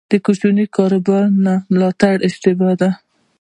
د 0.11 0.13
کوچني 0.25 0.65
کاروبار 0.75 1.25
نه 1.45 1.53
ملاتړ 1.71 2.15
اشتباه 2.27 2.75
ده. 2.81 2.89